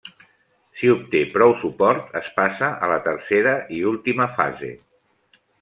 [0.79, 4.75] Si obté prou suport, es passa a la tercera i última fase.